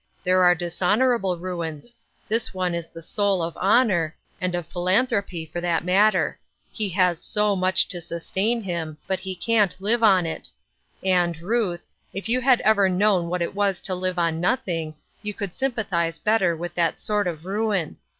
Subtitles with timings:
[0.23, 1.95] There are dishon orable ruins;
[2.27, 6.39] this one is the soul of honor, and of philanthropy, for that matter.
[6.71, 10.49] He has %o much to sustain him, but he can't live on it.
[11.03, 11.85] And, Ruth,
[12.15, 16.17] if you had ever known what it was to live on nothing, you could sympathize
[16.17, 17.97] better with that sort of ruin.